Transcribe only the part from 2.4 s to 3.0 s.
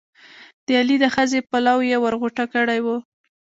کړی وو.